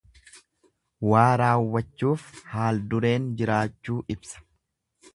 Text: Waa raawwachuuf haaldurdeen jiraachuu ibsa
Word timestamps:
Waa 1.11 1.25
raawwachuuf 1.41 2.25
haaldurdeen 2.57 3.31
jiraachuu 3.43 4.03
ibsa 4.17 4.47